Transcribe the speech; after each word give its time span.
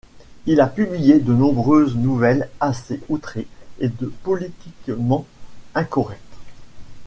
Il 0.47 0.61
a 0.61 0.65
publié 0.65 1.19
de 1.19 1.31
nombreuses 1.31 1.95
nouvelles 1.95 2.49
assez 2.59 2.99
outrées 3.09 3.45
et 3.79 3.89
politiquement 4.23 5.27
incorrectes. 5.75 6.37